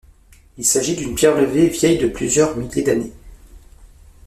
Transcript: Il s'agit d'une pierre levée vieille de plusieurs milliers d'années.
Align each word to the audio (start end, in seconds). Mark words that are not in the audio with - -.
Il 0.57 0.65
s'agit 0.65 0.95
d'une 0.95 1.13
pierre 1.13 1.39
levée 1.39 1.67
vieille 1.67 1.99
de 1.99 2.07
plusieurs 2.07 2.57
milliers 2.57 2.81
d'années. 2.81 3.13